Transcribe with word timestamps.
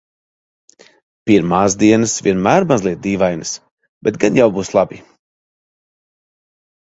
Pirmās 1.31 1.75
dienas 1.81 2.15
vienmēr 2.27 2.65
mazliet 2.71 3.03
dīvainas, 3.03 3.51
bet 4.07 4.17
gan 4.23 4.39
jau 4.41 4.47
būs 4.55 4.71
labi. 4.79 4.99